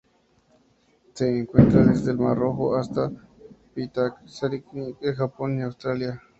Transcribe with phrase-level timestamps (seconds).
[1.13, 3.11] Se encuentra desde el Mar Rojo hasta
[3.75, 4.15] Pitcairn,
[4.99, 6.19] el Japón y Australia.